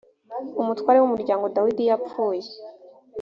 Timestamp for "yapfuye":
1.89-2.47